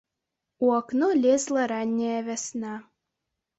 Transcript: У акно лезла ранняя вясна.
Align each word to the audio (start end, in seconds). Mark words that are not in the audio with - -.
У 0.65 0.71
акно 0.77 1.09
лезла 1.27 1.63
ранняя 1.73 2.19
вясна. 2.33 2.75